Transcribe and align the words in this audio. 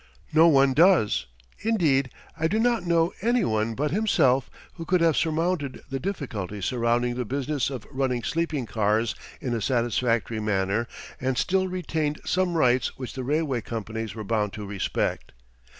No 0.33 0.47
one 0.47 0.73
does. 0.73 1.27
Indeed, 1.59 2.09
I 2.35 2.47
do 2.47 2.57
not 2.57 2.87
know 2.87 3.13
any 3.21 3.45
one 3.45 3.75
but 3.75 3.91
himself 3.91 4.49
who 4.73 4.83
could 4.83 4.99
have 4.99 5.15
surmounted 5.15 5.83
the 5.91 5.99
difficulties 5.99 6.65
surrounding 6.65 7.13
the 7.13 7.23
business 7.23 7.69
of 7.69 7.85
running 7.91 8.23
sleeping 8.23 8.65
cars 8.65 9.13
in 9.41 9.53
a 9.53 9.61
satisfactory 9.61 10.39
manner 10.39 10.87
and 11.19 11.37
still 11.37 11.67
retained 11.67 12.19
some 12.25 12.55
rights 12.57 12.97
which 12.97 13.13
the 13.13 13.23
railway 13.23 13.61
companies 13.61 14.15
were 14.15 14.23
bound 14.23 14.53
to 14.53 14.65
respect. 14.65 15.33